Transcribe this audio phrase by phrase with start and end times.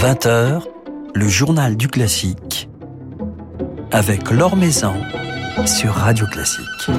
[0.00, 0.62] 20h,
[1.14, 2.70] le journal du classique
[3.92, 4.94] avec Laure Maison
[5.66, 6.90] sur Radio Classique.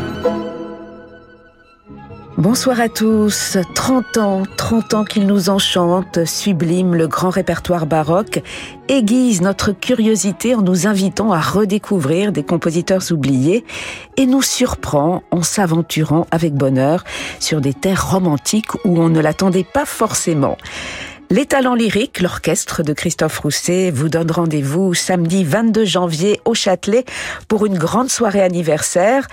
[2.38, 3.58] Bonsoir à tous.
[3.74, 8.44] 30 ans, 30 ans qu'il nous enchante, sublime le grand répertoire baroque,
[8.88, 13.66] aiguise notre curiosité en nous invitant à redécouvrir des compositeurs oubliés
[14.16, 17.04] et nous surprend en s'aventurant avec bonheur
[17.40, 20.56] sur des terres romantiques où on ne l'attendait pas forcément.
[21.32, 27.06] Les talents lyriques, l'orchestre de Christophe Rousset vous donne rendez-vous samedi 22 janvier au Châtelet
[27.48, 29.30] pour une grande soirée anniversaire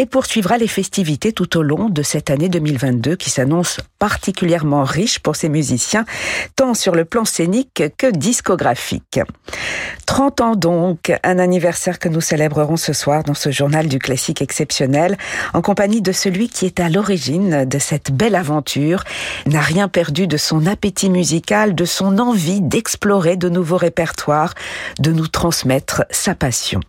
[0.00, 5.18] et poursuivra les festivités tout au long de cette année 2022 qui s'annonce particulièrement riche
[5.18, 6.06] pour ces musiciens,
[6.56, 9.20] tant sur le plan scénique que discographique.
[10.06, 14.40] 30 ans donc, un anniversaire que nous célébrerons ce soir dans ce journal du classique
[14.40, 15.18] exceptionnel,
[15.52, 19.04] en compagnie de celui qui est à l'origine de cette belle aventure,
[19.44, 24.54] n'a rien perdu de son appétit musical, de son envie d'explorer de nouveaux répertoires,
[24.98, 26.80] de nous transmettre sa passion.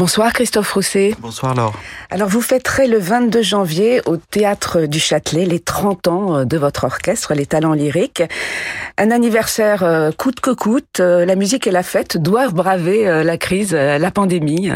[0.00, 1.14] Bonsoir Christophe Rousset.
[1.20, 1.74] Bonsoir Laure.
[2.08, 6.56] Alors vous fêterez le 22 janvier au Théâtre du Châtelet les 30 ans euh, de
[6.56, 8.22] votre orchestre, les talents lyriques.
[8.96, 11.00] Un anniversaire euh, coûte que coûte.
[11.00, 14.70] Euh, la musique et la fête doivent braver la crise, la pandémie.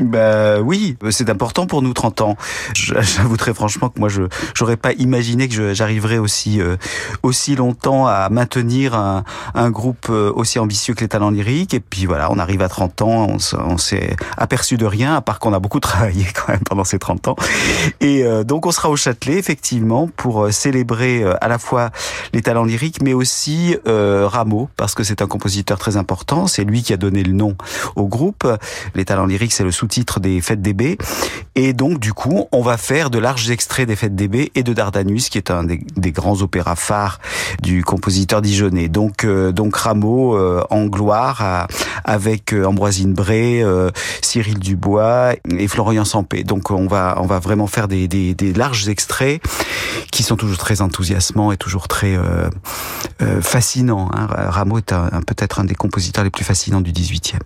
[0.00, 2.36] Bah oui, c'est important pour nous 30 ans.
[2.74, 4.22] J'avoue très franchement que moi je
[4.54, 6.58] j'aurais pas imaginé que j'arriverais aussi
[7.22, 11.74] aussi longtemps à maintenir un, un, groupe aussi ambitieux que les talents lyriques.
[11.74, 15.38] Et puis voilà, on arrive à 30 ans, on s'est aperçu de rien, à part
[15.38, 17.36] qu'on a beaucoup travaillé quand même pendant ces 30 ans.
[18.00, 21.90] Et euh, donc on sera au Châtelet, effectivement, pour euh, célébrer euh, à la fois
[22.32, 26.46] les talents lyriques, mais aussi Rameau, parce que c'est un compositeur très important.
[26.46, 27.56] C'est lui qui a donné le nom
[27.96, 28.46] au groupe.
[28.94, 30.96] Les talents lyriques, c'est le sous-titre des Fêtes des Baies.
[31.54, 34.62] Et donc, du coup, on va faire de larges extraits des Fêtes des Baies et
[34.62, 37.18] de Dardanus, qui est un des, grands opéras phares
[37.62, 38.88] du compositeur dijonnais.
[38.88, 40.38] Donc, donc Rameau
[40.70, 41.66] en gloire,
[42.04, 43.64] avec Ambroisine Bray,
[44.22, 46.44] Cyril Dubois et Florian Sampé.
[46.44, 49.42] Donc on va on va vraiment faire des, des, larges extraits
[50.12, 52.48] qui sont toujours très enthousiasmants et toujours très euh,
[53.22, 54.10] euh, fascinants.
[54.14, 54.28] Hein.
[54.30, 54.94] Rameau est
[55.26, 57.38] peut-être un des compositeurs les plus fascinants du 18e.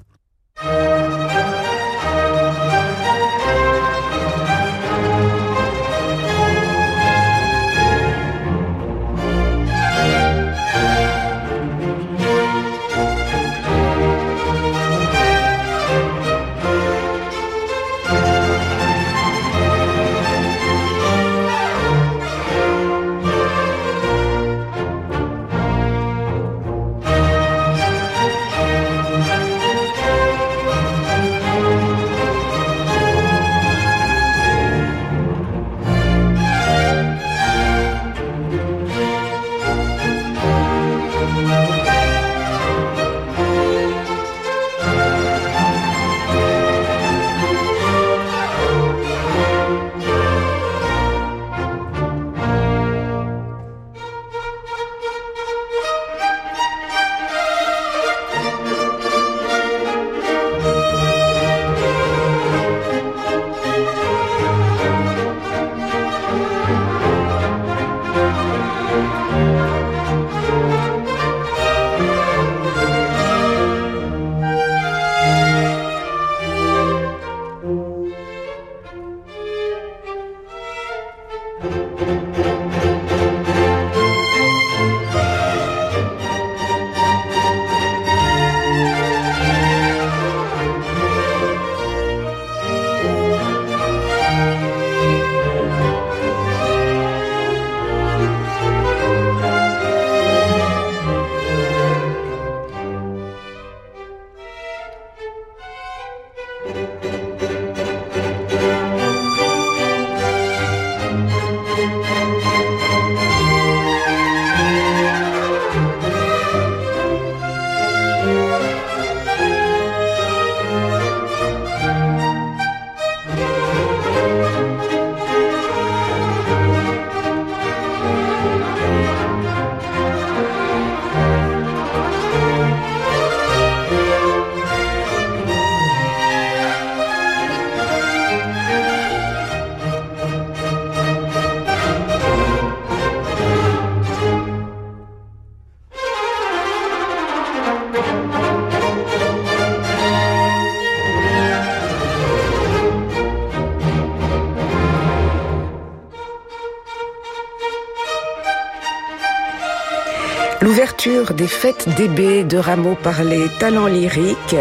[161.45, 164.57] Des fêtes d'Ébé de Rameau par les talents lyriques,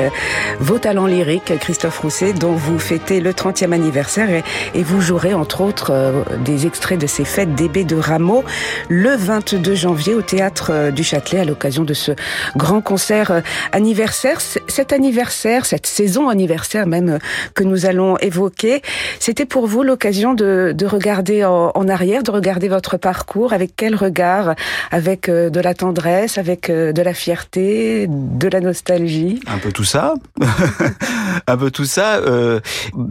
[0.60, 4.44] vos talents lyriques, Christophe Rousset, dont vous fêtez le 30e anniversaire
[4.74, 8.44] et, vous jouerez entre autres euh, des extraits de ces fêtes d'Ébé de Rameau
[8.90, 12.12] le 22 janvier au théâtre euh, du Châtelet à l'occasion de ce
[12.58, 13.40] grand concert euh,
[13.72, 14.42] anniversaire.
[14.42, 17.20] Cet anniversaire, cette saison anniversaire même
[17.54, 18.82] que nous allons évoquer,
[19.20, 23.96] c'était pour vous l'occasion de, de regarder en, arrière, de regarder votre parcours, avec quel
[23.96, 24.56] regard,
[24.92, 30.14] avec de la tendresse, avec de la fierté, de la nostalgie Un peu tout ça.
[31.48, 32.16] un peu tout ça.
[32.18, 32.60] Euh,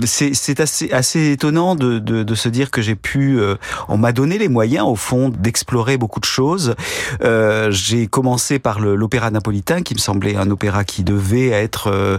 [0.04, 3.40] c'est assez, assez étonnant de, de, de se dire que j'ai pu...
[3.40, 3.56] Euh,
[3.88, 6.74] on m'a donné les moyens, au fond, d'explorer beaucoup de choses.
[7.22, 12.18] Euh, j'ai commencé par l'opéra napolitain, qui me semblait un opéra qui devait être euh,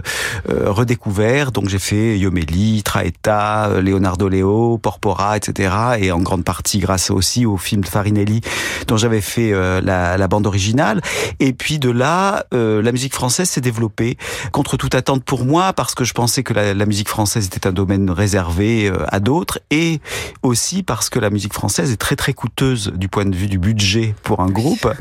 [0.50, 1.52] euh, redécouvert.
[1.52, 5.74] Donc j'ai fait Yomelli, Traetta, Leonardo Leo, Porpora, etc.
[5.98, 8.40] Et en grande partie grâce aussi au film de Farinelli,
[8.86, 9.52] dont j'avais fait
[9.82, 11.00] la, la, bande originale.
[11.40, 14.16] Et puis de là, la musique française s'est développée
[14.52, 17.72] contre toute attente pour moi, parce que je pensais que la, musique française était un
[17.72, 20.00] domaine réservé à d'autres, et
[20.42, 23.58] aussi parce que la musique française est très très coûteuse du point de vue du
[23.58, 24.92] budget pour un groupe.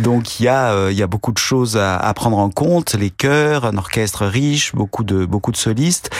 [0.00, 2.94] Donc il y a euh, il y a beaucoup de choses à, prendre en compte,
[2.94, 6.10] les chœurs, un orchestre riche, beaucoup de beaucoup de solistes.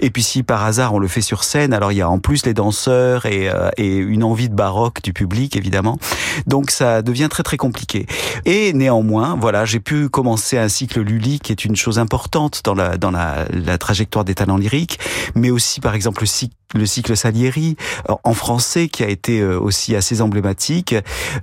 [0.00, 2.18] Et puis si par hasard on le fait sur scène, alors il y a en
[2.18, 5.98] plus les danseurs et, euh, une envie de baroque du public évidemment.
[6.46, 8.06] Donc ça devient très très compliqué.
[8.44, 12.74] Et néanmoins, voilà, j'ai pu commencer un cycle Lully qui est une chose importante dans
[12.74, 13.46] la dans la
[13.78, 14.98] trajectoire des talents lyriques,
[15.34, 17.76] mais aussi par exemple le cycle le cycle Salieri
[18.24, 20.94] en français qui a été euh, aussi assez emblématique.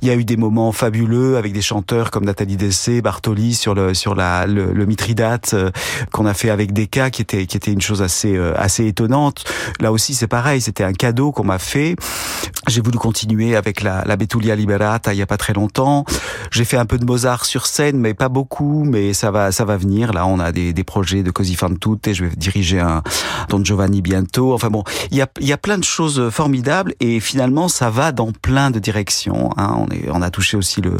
[0.02, 3.74] Il y a eu des moments fabuleux avec des chanteurs comme Nathalie Dessé, Bartoli sur
[3.74, 5.72] le sur la le, le Mithridate euh,
[6.12, 9.46] qu'on a fait avec Deka qui était qui était une chose assez euh, assez étonnante.
[9.80, 11.96] Là aussi c'est pareil, c'était un cadeau qu'on m'a fait.
[12.68, 16.06] J'ai voulu continuer avec la la Betulia Liberata il y a pas très longtemps.
[16.52, 19.66] J'ai fait un peu de Mozart sur scène mais pas beaucoup mais ça va ça
[19.66, 20.14] va venir.
[20.14, 23.02] Là on a des des projets de Così fan tutte et je vais diriger un
[23.50, 24.54] Don Giovanni bientôt.
[24.54, 24.84] Enfin bon,
[25.40, 29.50] il y a plein de choses formidables et finalement ça va dans plein de directions.
[29.58, 29.86] Hein.
[30.10, 30.98] On, a touché aussi le,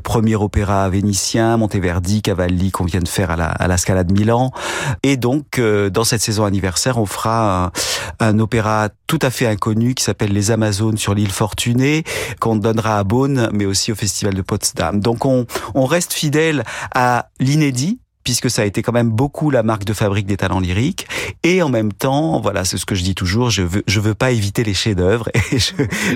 [0.00, 3.36] premier opéra vénitien, Monteverdi, Cavalli qu'on vient de faire à
[3.68, 4.50] la, Scala de Milan.
[5.02, 7.72] Et donc euh, dans cette saison anniversaire, on fera
[8.20, 12.04] un, opéra tout à fait inconnu qui s'appelle Les Amazones sur l'île Fortunée,
[12.40, 15.00] qu'on donnera à Beaune, mais aussi au Festival de Potsdam.
[15.00, 16.64] Donc on, on reste fidèle
[16.94, 20.60] à l'inédit puisque ça a été quand même beaucoup la marque de fabrique des talents
[20.60, 21.06] lyriques.
[21.42, 24.14] Et en même temps, voilà, c'est ce que je dis toujours, je veux, je veux
[24.14, 25.58] pas éviter les chefs-d'œuvre et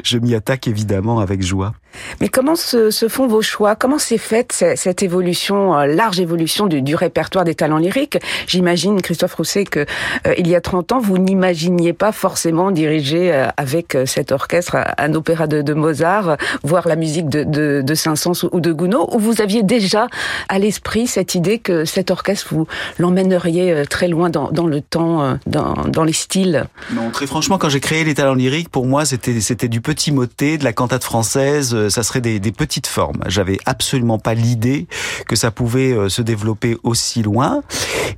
[0.03, 1.73] je, m'y attaque évidemment avec joie.
[2.21, 3.75] Mais comment se, font vos choix?
[3.75, 8.19] Comment s'est faite cette évolution, euh, large évolution du, répertoire des talents lyriques?
[8.47, 9.81] J'imagine, Christophe Rousset, que
[10.27, 14.77] euh, il y a 30 ans, vous n'imaginiez pas forcément diriger euh, avec cet orchestre
[14.99, 19.19] un opéra de, Mozart, voir la musique de, de, de Saint-Saëns ou de Gounod, ou
[19.19, 20.09] vous aviez déjà
[20.49, 22.67] à l'esprit cette idée que cet orchestre, vous
[22.99, 26.67] l'emmèneriez euh, très loin dans, le temps, euh, dans, les styles?
[26.93, 30.59] Non, très franchement, quand j'ai créé les talents lyriques, pour moi, c'était du petit motet,
[30.59, 33.23] de la cantate française, euh, ça serait des, petites formes.
[33.27, 34.87] J'avais absolument pas l'idée
[35.27, 37.63] que ça pouvait se développer aussi loin.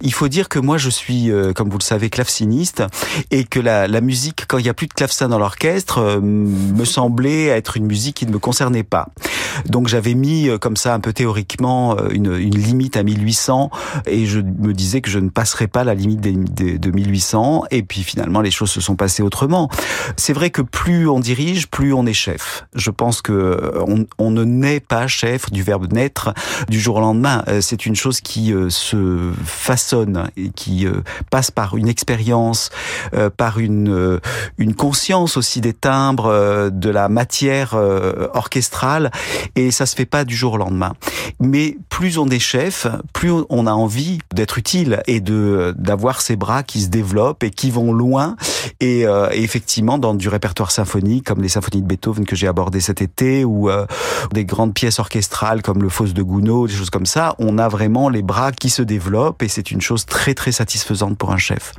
[0.00, 2.84] Il faut dire que moi, je suis, comme vous le savez, claveciniste,
[3.30, 6.84] et que la, la musique, quand il y a plus de clavecin dans l'orchestre, me
[6.84, 9.08] semblait être une musique qui ne me concernait pas.
[9.66, 13.70] Donc j'avais mis comme ça un peu théoriquement une, une limite à 1800
[14.06, 17.64] et je me disais que je ne passerais pas la limite des, des, de 1800
[17.70, 19.68] et puis finalement les choses se sont passées autrement.
[20.16, 22.66] C'est vrai que plus on dirige, plus on est chef.
[22.74, 26.32] Je pense que euh, on, on ne naît pas chef du verbe naître
[26.68, 27.44] du jour au lendemain.
[27.48, 30.86] Euh, c'est une chose qui euh, se façonne et qui
[31.30, 32.70] passe par une expérience,
[33.36, 34.20] par une
[34.58, 37.74] une conscience aussi des timbres, de la matière
[38.34, 39.10] orchestrale
[39.56, 40.94] et ça se fait pas du jour au lendemain.
[41.40, 46.36] Mais plus on est chef, plus on a envie d'être utile et de d'avoir ces
[46.36, 48.36] bras qui se développent et qui vont loin.
[48.80, 52.80] Et, euh, effectivement, dans du répertoire symphonique, comme les symphonies de Beethoven que j'ai abordé
[52.80, 53.86] cet été, ou euh,
[54.32, 57.68] des grandes pièces orchestrales comme le Fausse de Gounod, des choses comme ça, on a
[57.68, 61.38] vraiment les bras qui se développent et c'est une chose très très satisfaisante pour un
[61.38, 61.74] chef.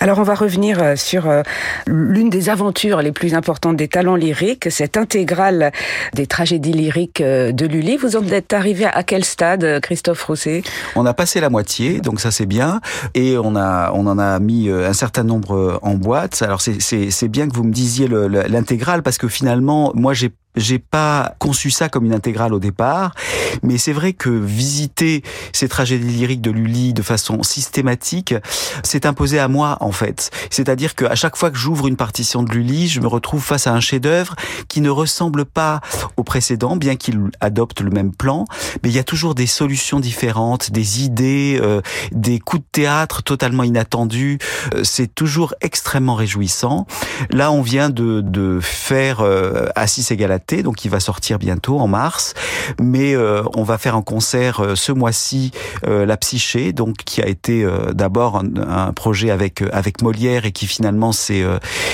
[0.00, 1.42] Alors on va revenir euh, sur euh,
[1.86, 5.72] l'une des aventures les plus importantes des talents lyriques, cette intégrale
[6.12, 7.96] des tragédies lyriques euh, de Lully.
[7.96, 10.62] Vous en êtes arrivé à quel stade, Christophe Rousset
[10.96, 12.80] On a passé la moitié, donc ça c'est bien,
[13.14, 16.42] et on a on en a mis un certain nombre en boîte.
[16.42, 18.08] Alors c'est bien que vous me disiez
[18.48, 23.14] l'intégrale parce que finalement moi j'ai J'ai pas conçu ça comme une intégrale au départ,
[23.62, 28.34] mais c'est vrai que visiter ces tragédies lyriques de Lully de façon systématique
[28.82, 30.30] s'est imposé à moi en fait.
[30.50, 33.72] C'est-à-dire qu'à chaque fois que j'ouvre une partition de Lully, je me retrouve face à
[33.72, 34.36] un chef-d'œuvre
[34.68, 35.80] qui ne ressemble pas
[36.16, 38.44] au précédent, bien qu'il adopte le même plan,
[38.82, 41.80] mais il y a toujours des solutions différentes, des idées, euh,
[42.12, 44.38] des coups de théâtre totalement inattendus.
[44.74, 46.86] Euh, c'est toujours extrêmement réjouissant.
[47.30, 50.16] Là, on vient de, de faire euh, Assis et
[50.52, 52.34] Donc il va sortir bientôt en mars,
[52.78, 55.52] mais euh, on va faire un concert euh, ce mois-ci,
[55.86, 60.66] La Psyché, donc qui a été d'abord un, un, projet avec avec Molière et qui
[60.66, 61.44] finalement s'est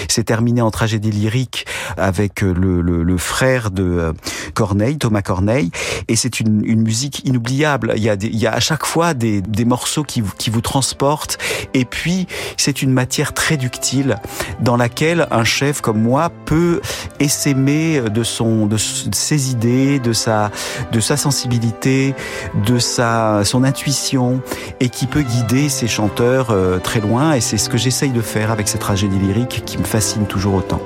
[0.09, 1.67] s'est terminé en tragédie lyrique
[1.97, 4.13] avec le, le, le frère de
[4.55, 5.71] Corneille, Thomas Corneille,
[6.09, 7.93] et c'est une, une musique inoubliable.
[7.97, 10.33] Il y a des, il y a à chaque fois des, des morceaux qui vous,
[10.37, 11.39] qui vous transportent,
[11.75, 12.27] et puis
[12.57, 14.17] c'est une matière très ductile
[14.61, 16.81] dans laquelle un chef comme moi peut
[17.19, 20.51] essaimer de son de ses idées, de sa
[20.93, 22.15] de sa sensibilité,
[22.67, 24.41] de sa son intuition
[24.81, 28.23] et qui peut guider ses chanteurs euh, très loin et c'est ce que j'essaye de
[28.23, 30.81] faire avec cette tragédie lyrique qui me fascine toujours autant.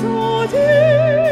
[0.00, 1.29] 昨日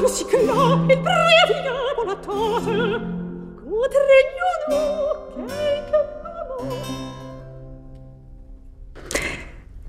[0.00, 1.62] farsi che là il breve
[1.94, 3.00] volatosa,
[3.62, 5.23] cotregnuno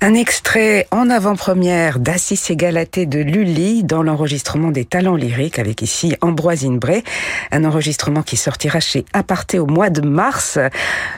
[0.07, 5.81] Un extrait en avant-première d'Assis et Galatée de Lully dans l'enregistrement des talents lyriques avec
[5.81, 7.03] ici Ambroise Inbré.
[7.51, 10.59] Un enregistrement qui sortira chez Aparté au mois de mars.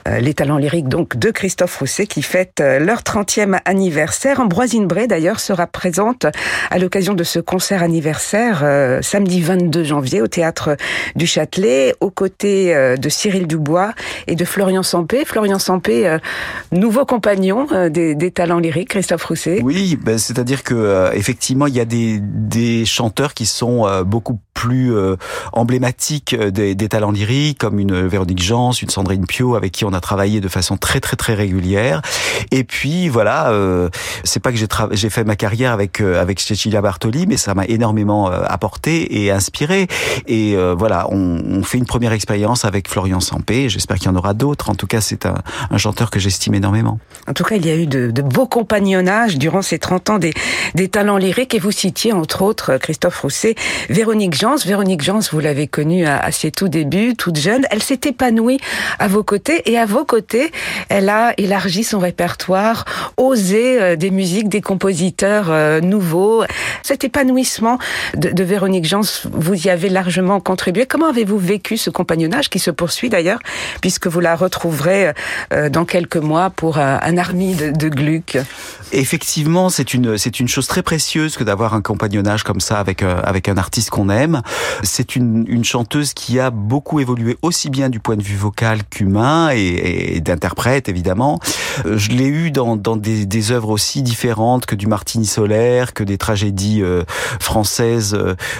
[0.07, 4.39] Euh, les talents lyriques donc de Christophe Rousset qui fête euh, leur 30e anniversaire.
[4.39, 6.25] Ambroise Inbré d'ailleurs sera présente
[6.71, 10.77] à l'occasion de ce concert anniversaire euh, samedi 22 janvier au théâtre
[11.17, 13.91] du Châtelet aux côtés de Cyril Dubois
[14.27, 15.25] et de Florian Sampé.
[15.25, 16.17] Florian Sampé,
[16.71, 21.75] nouveau compagnon des, des talents lyriques Christophe Rousset Oui, ben, c'est-à-dire que euh, effectivement, il
[21.75, 25.15] y a des, des chanteurs qui sont euh, beaucoup plus euh,
[25.53, 29.93] emblématiques des, des, talents lyriques, comme une Véronique Jans, une Sandrine Pio, avec qui on
[29.93, 32.01] a travaillé de façon très très très régulière.
[32.51, 33.51] Et puis voilà,
[34.23, 37.65] c'est pas que j'ai j'ai fait ma carrière avec avec Cecilia Bartoli, mais ça m'a
[37.65, 39.87] énormément apporté et inspiré.
[40.27, 43.69] Et voilà, on, on, fait une première expérience avec Florian Sampé.
[43.69, 44.71] J'espère qu'il y en aura d'autres.
[44.71, 45.35] En tout cas, c'est un,
[45.69, 46.99] un chanteur que j'estime énormément.
[47.27, 50.17] En tout cas, il y a eu de, de beaux compagnonnage durant ces 30 ans
[50.17, 50.33] des,
[50.75, 53.55] des talents lyriques et vous citiez entre autres Christophe Rousset,
[53.89, 54.57] Véronique Jans.
[54.57, 57.65] Véronique Jans, vous l'avez connue à, à, ses tout débuts, toute jeune.
[57.71, 58.59] Elle s'est épanouie
[58.99, 60.51] à vos côtés et à vos côtés,
[60.89, 62.83] elle a élargi son répertoire,
[63.15, 66.43] osé euh, des musiques, des compositeurs euh, nouveaux.
[66.83, 67.79] Cet épanouissement
[68.15, 68.99] de, de Véronique Jans,
[69.31, 70.85] vous y avez largement contribué.
[70.85, 73.39] Comment avez-vous vécu ce compagnonnage qui se poursuit d'ailleurs,
[73.79, 75.13] puisque vous la retrouverez
[75.53, 78.37] euh, dans quelques mois pour un army de, de Gluck?
[78.91, 83.03] Effectivement, c'est une c'est une chose très précieuse que d'avoir un compagnonnage comme ça avec
[83.03, 84.41] avec un artiste qu'on aime.
[84.83, 88.83] C'est une, une chanteuse qui a beaucoup évolué aussi bien du point de vue vocal
[88.89, 91.39] qu'humain et, et d'interprète évidemment.
[91.85, 96.03] Je l'ai eu dans, dans des, des œuvres aussi différentes que du Martini solaire, que
[96.03, 97.03] des tragédies euh,
[97.39, 98.17] françaises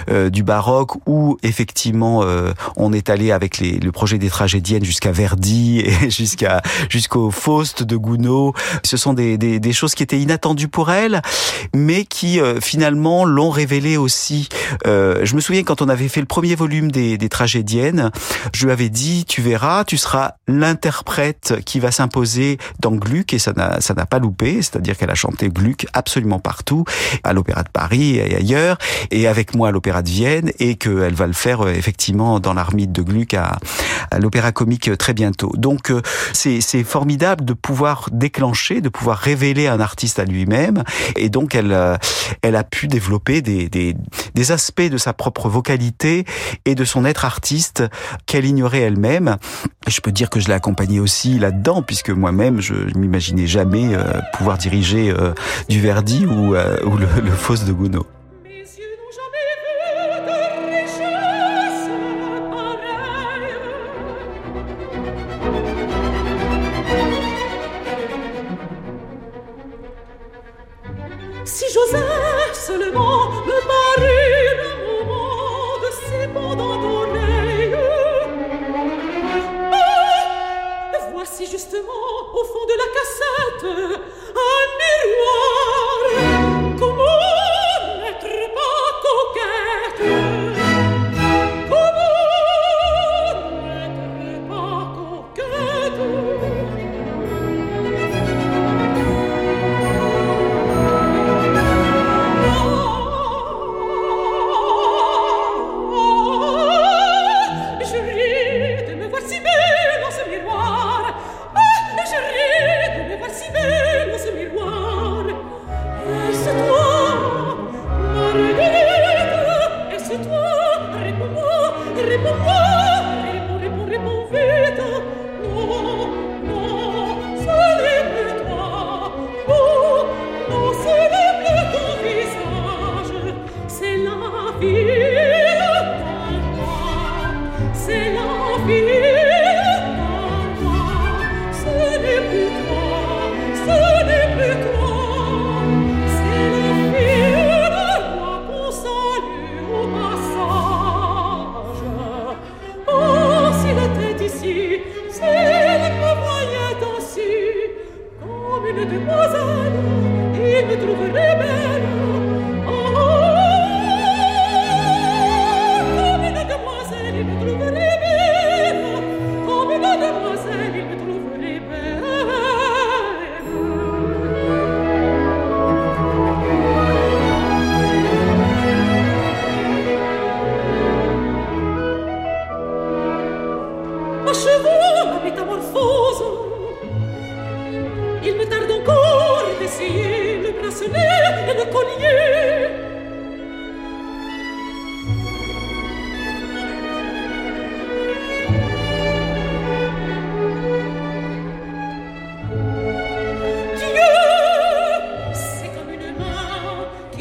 [0.08, 4.84] euh, du baroque, où effectivement euh, on est allé avec les, le projet des tragédiennes
[4.84, 8.52] jusqu'à Verdi et jusqu'à jusqu'au Faust de Gounod.
[8.84, 11.22] Ce sont des, des, des, choses qui étaient inattendues pour elle,
[11.74, 14.48] mais qui finalement l'ont révélé aussi.
[14.84, 18.10] je me souviens quand on avait fait le premier volume des, des tragédiennes,
[18.52, 23.38] je lui avais dit tu verras, tu seras l'interprète qui va s'imposer dans Gluck et
[23.38, 26.84] ça n'a ça n'a pas loupé, c'est-à-dire qu'elle a chanté Gluck absolument partout,
[27.24, 28.78] à l'Opéra de Paris et ailleurs,
[29.10, 32.54] et avec moi à l'Opéra de Vienne, et qu'elle va le faire euh, effectivement dans
[32.54, 33.58] l'armide de Gluck à,
[34.18, 35.52] l'Opéra Comique très bientôt.
[35.56, 36.02] Donc euh,
[36.32, 40.82] c'est formidable de pouvoir déclencher, de pouvoir révéler un artiste à lui-même,
[41.16, 41.96] et donc elle euh,
[42.42, 43.94] elle a pu développer des, des
[44.34, 46.24] des aspects de sa propre vocalité
[46.64, 47.84] et de son être artiste
[48.26, 49.36] qu'elle ignorait elle-même.
[49.86, 53.94] Je peux dire que je l'ai accompagnée aussi là-dedans, puisque moi-même, je ne m'imaginais jamais
[53.94, 55.32] euh, pouvoir diriger euh,
[55.68, 58.17] du Verdi ou, ou le, le de Gounod.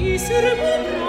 [0.08, 1.07] miserable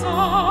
[0.00, 0.41] song.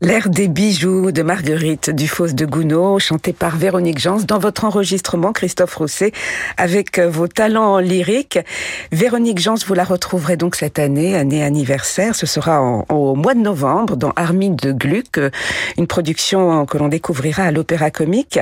[0.00, 5.32] Terre des bijoux de Marguerite Dufos de Gounod, chantée par Véronique Jans dans votre enregistrement,
[5.32, 6.10] Christophe Rousset,
[6.56, 8.40] avec euh, vos talents lyriques.
[8.90, 12.16] Véronique Jans, vous la retrouverez donc cette année, année anniversaire.
[12.16, 15.30] Ce sera au mois de novembre dans Armide de Gluck, euh,
[15.76, 18.40] une production que l'on découvrira à l'Opéra Comique.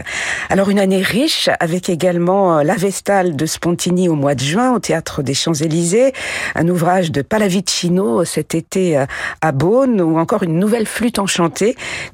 [0.49, 4.73] Alors une année riche avec également euh, La Vestale de Spontini au mois de juin
[4.73, 6.13] au Théâtre des Champs-Élysées,
[6.55, 9.05] un ouvrage de Pallavicino cet été
[9.41, 11.19] à Beaune ou encore une nouvelle flûte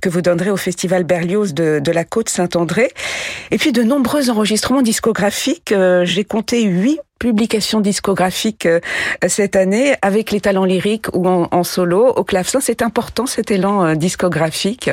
[0.01, 2.90] que vous donnerez au Festival Berlioz de, de la Côte-Saint-André.
[3.51, 5.73] Et puis de nombreux enregistrements discographiques.
[5.73, 8.80] Euh, j'ai compté huit publication discographique euh,
[9.28, 12.58] cette année avec les talents lyriques ou en, solo au clavecin.
[12.61, 14.90] C'est important cet élan euh, discographique.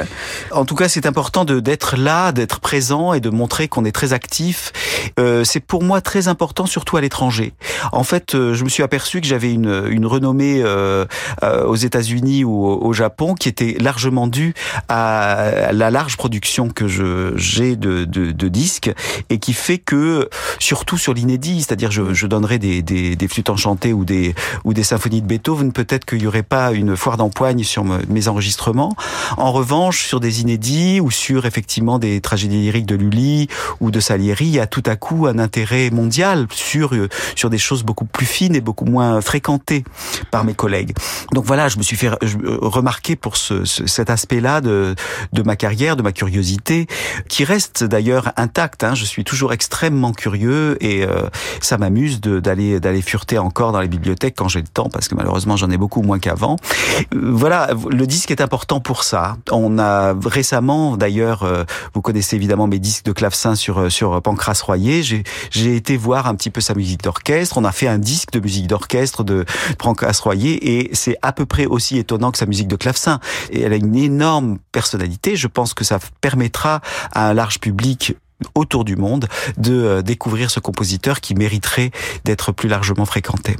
[0.51, 4.13] En tout cas, c'est important d'être là, d'être présent et de montrer qu'on est très
[4.13, 4.71] actif.
[5.19, 7.53] Euh, c'est pour moi très important, surtout à l'étranger.
[7.93, 10.63] En fait, je me suis aperçu que j'avais une, une renommée
[11.43, 14.53] aux États-Unis ou au, Japon qui était largement due
[14.87, 16.87] à la large production que
[17.37, 18.91] j'ai de, de, de disques
[19.29, 23.49] et qui fait que surtout sur l'inédit, c'est-à-dire je, je donnerais des, des, des, flûtes
[23.49, 27.17] enchantées ou des, ou des symphonies de Beethoven, peut-être qu'il n'y aurait pas une foire
[27.17, 28.95] d'empoigne sur mes enregistrements.
[29.37, 33.47] En revanche, sur des inédits ou sur effectivement des tragédies lyriques de Lully
[33.79, 36.93] ou de Salieri, il y a tout à coup un intérêt mondial sur,
[37.35, 39.83] sur des choses beaucoup plus fines et beaucoup moins fréquentées
[40.31, 40.93] par mes collègues.
[41.33, 44.95] Donc voilà, je me suis fait remarquer pour ce, cet aspect-là de,
[45.33, 46.87] de ma carrière, de ma curiosité,
[47.27, 48.83] qui reste d'ailleurs intact.
[48.83, 48.95] Hein.
[48.95, 51.29] Je suis toujours extrêmement curieux et euh,
[51.61, 55.15] ça m'amuse d'aller d'aller fureter encore dans les bibliothèques quand j'ai le temps, parce que
[55.15, 56.57] malheureusement j'en ai beaucoup moins qu'avant.
[57.13, 59.37] Euh, voilà, le disque est important pour ça.
[59.51, 64.21] On a récemment, d'ailleurs, euh, vous connaissez évidemment mes disques de clavecin sur euh, sur
[64.21, 65.03] Pancras Royer.
[65.03, 67.57] J'ai j'ai été voir un petit peu sa musique d'orchestre.
[67.57, 69.45] On a fait un disque de musique d'orchestre de
[69.77, 73.19] Pancras Royer et c'est à peu près aussi étonnant que sa musique de clavecin.
[73.51, 75.35] Et elle a une énorme personnalité.
[75.35, 78.15] Je pense que ça permettra à un large public
[78.55, 81.91] autour du monde de euh, découvrir ce compositeur qui mériterait
[82.25, 83.55] d'être plus largement fréquenté.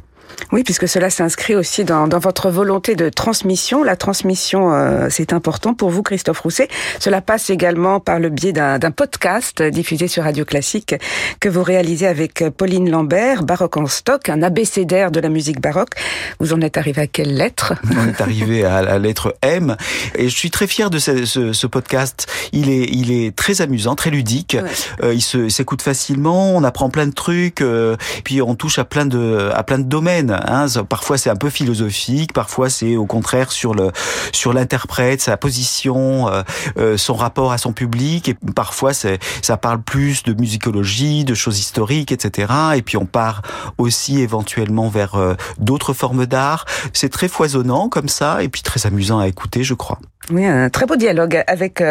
[0.52, 3.84] Oui, puisque cela s'inscrit aussi dans, dans, votre volonté de transmission.
[3.84, 6.68] La transmission, euh, c'est important pour vous, Christophe Rousset.
[7.00, 10.96] Cela passe également par le biais d'un podcast diffusé sur Radio Classique
[11.40, 15.92] que vous réalisez avec Pauline Lambert, Baroque en stock, un abécédaire de la musique baroque.
[16.40, 17.74] Vous en êtes arrivé à quelle lettre?
[17.96, 19.76] On est arrivé à la lettre M.
[20.16, 22.28] Et je suis très fier de ce, ce, ce podcast.
[22.54, 24.58] Il est, il est très amusant, très ludique.
[25.04, 26.56] Euh, il s'écoute facilement.
[26.56, 27.62] On apprend plein de trucs.
[27.62, 30.66] Euh, puis on touche à plein de, à plein de domaines Hein.
[30.88, 33.92] Parfois c'est un peu philosophique, parfois c'est au contraire sur le
[34.32, 36.42] sur l'interprète, sa position, euh,
[36.78, 38.30] euh, son rapport à son public.
[38.30, 42.52] Et parfois ça parle plus de musicologie, de choses historiques, etc.
[42.76, 43.42] Et puis on part
[43.78, 46.66] aussi éventuellement vers euh, d'autres formes d'art.
[46.94, 50.00] C'est très foisonnant comme ça et puis très amusant à écouter, je crois.
[50.32, 51.84] Oui, un très beau dialogue avec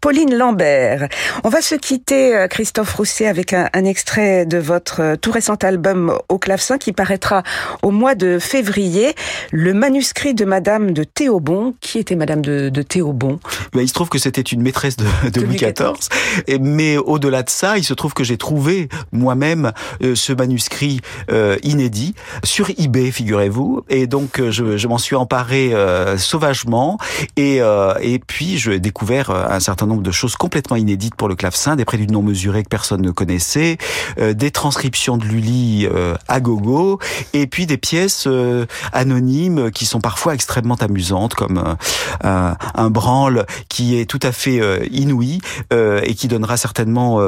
[0.00, 1.08] Pauline Lambert.
[1.44, 6.16] On va se quitter, Christophe Rousset, avec un, un extrait de votre tout récent album
[6.28, 7.42] au clavecin qui paraîtra
[7.82, 9.14] au mois de février
[9.50, 11.74] le manuscrit de Madame de Théobon.
[11.80, 13.40] Qui était Madame de, de Théobon
[13.72, 16.08] ben, Il se trouve que c'était une maîtresse de, de, Louis XIV.
[16.46, 21.00] Et, mais au-delà de ça, il se trouve que j'ai trouvé moi-même euh, ce manuscrit
[21.30, 22.14] euh, inédit
[22.44, 23.84] sur eBay, figurez-vous.
[23.88, 26.98] Et donc euh, je, je m'en suis emparé euh, sauvagement.
[27.36, 31.34] Et, euh, et puis j'ai découvert un certain nombre de choses complètement inédites pour le
[31.34, 33.78] clavecin, des préludes non mesurés que personne ne connaissait,
[34.18, 35.88] des transcriptions de Lully
[36.28, 36.98] à gogo,
[37.32, 41.76] et puis des pièces euh, anonymes qui sont parfois extrêmement amusantes, comme
[42.24, 47.20] euh, un branle qui est tout à fait euh, inouï et qui donnera certainement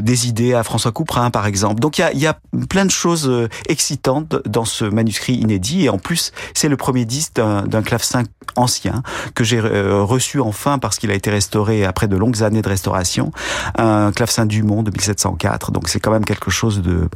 [0.00, 1.80] des idées à François Couperin, par exemple.
[1.80, 6.32] Donc il y a, plein de choses excitantes dans ce manuscrit inédit, et en plus
[6.54, 8.24] c'est le premier disque d'un clavecin
[8.56, 9.02] ancien
[9.34, 13.32] que j'ai reçu enfin parce qu'il a été restauré après de longues années de restauration,
[13.76, 15.72] un clavecin Dumont de 1704.
[15.72, 17.08] Donc c'est quand même quelque chose de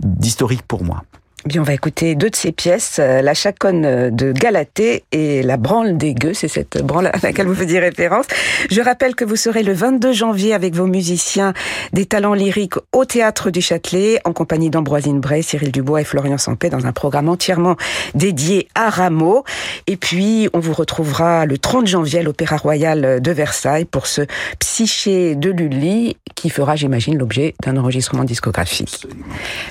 [0.00, 1.02] d'historique pour moi.
[1.44, 5.56] Bien, on va écouter deux de ces pièces, euh, la chaconne de Galatée et la
[5.56, 8.26] branle des gueux, c'est cette branle à laquelle vous faisiez référence.
[8.70, 11.52] Je rappelle que vous serez le 22 janvier avec vos musiciens
[11.92, 16.38] des talents lyriques au Théâtre du Châtelet, en compagnie d'Ambroisine Bray, Cyril Dubois et Florian
[16.38, 17.74] Sampé, dans un programme entièrement
[18.14, 19.42] dédié à Rameau.
[19.88, 24.22] Et puis, on vous retrouvera le 30 janvier à l'Opéra Royal de Versailles pour ce
[24.60, 29.08] Psyché de Lully, qui fera, j'imagine, l'objet d'un enregistrement discographique.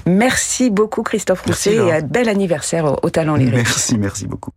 [0.05, 3.55] Merci beaucoup, Christophe Rousseau et un bel anniversaire au, au Talent Lyrique.
[3.55, 4.51] Merci, merci beaucoup.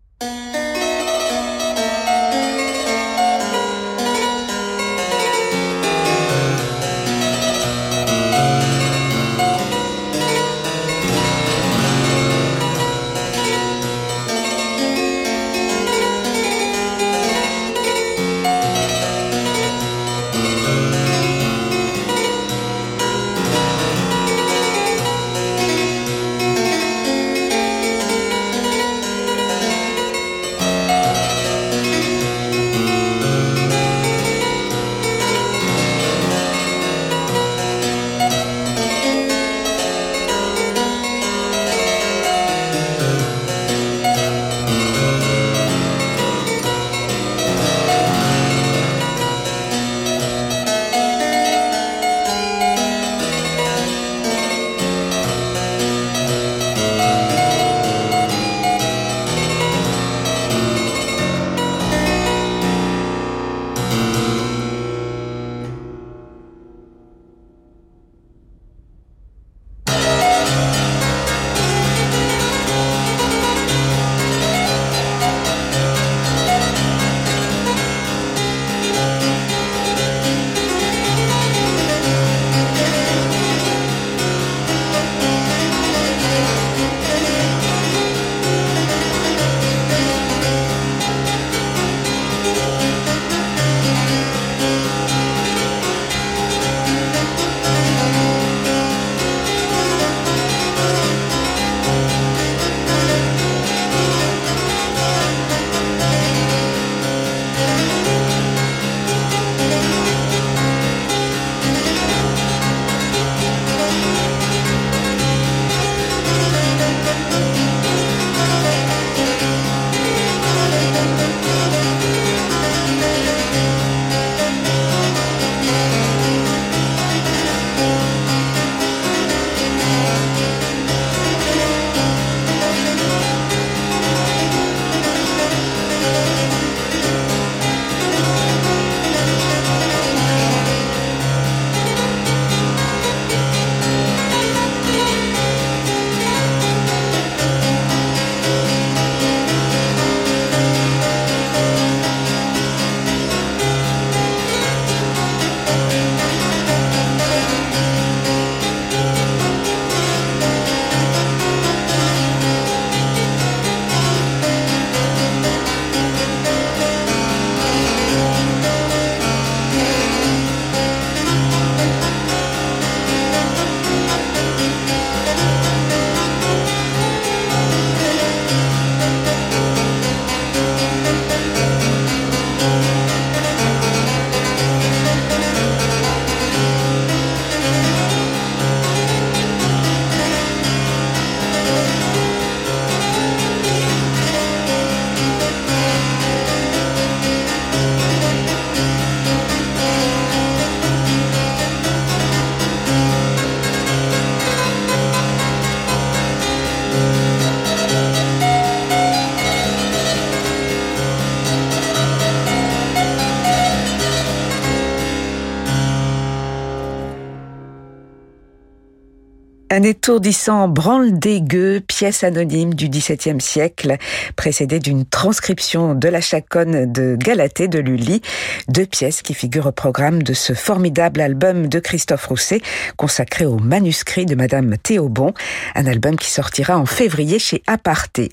[219.94, 223.96] Étourdissant branle des gueux, pièce anonyme du XVIIe siècle,
[224.34, 228.20] précédée d'une transcription de la chaconne de Galatée de Lully,
[228.66, 232.60] deux pièces qui figurent au programme de ce formidable album de Christophe Rousset,
[232.96, 235.32] consacré au manuscrit de Madame Théobon,
[235.76, 238.32] un album qui sortira en février chez Aparté.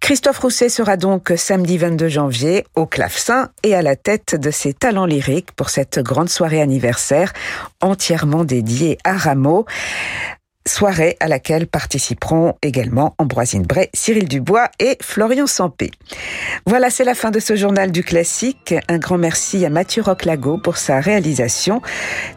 [0.00, 4.74] Christophe Rousset sera donc samedi 22 janvier au clavecin et à la tête de ses
[4.74, 7.32] talents lyriques pour cette grande soirée anniversaire
[7.80, 9.64] entièrement dédiée à Rameau
[10.66, 15.90] soirée à laquelle participeront également Ambroisine Bray, Cyril Dubois et Florian Sampé.
[16.66, 18.74] Voilà, c'est la fin de ce journal du classique.
[18.88, 21.82] Un grand merci à Mathieu Roclago pour sa réalisation.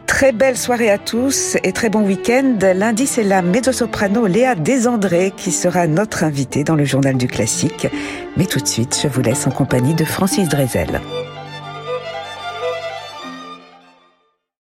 [0.06, 2.58] Très belle soirée à tous et très bon week-end.
[2.74, 7.86] Lundi, c'est la mezzo-soprano Léa Desandré qui sera notre invitée dans le journal du classique.
[8.36, 11.00] Mais tout de suite, je vous laisse en compagnie de Francis Drezel.